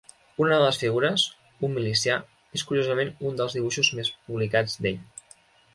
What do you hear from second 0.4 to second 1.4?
Una de les figures,